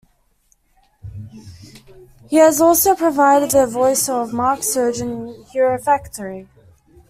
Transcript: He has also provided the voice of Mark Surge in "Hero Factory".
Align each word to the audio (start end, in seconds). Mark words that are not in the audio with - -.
He 2.27 2.37
has 2.37 2.59
also 2.59 2.95
provided 2.95 3.51
the 3.51 3.67
voice 3.67 4.09
of 4.09 4.33
Mark 4.33 4.63
Surge 4.63 4.99
in 4.99 5.43
"Hero 5.53 5.77
Factory". 5.77 6.47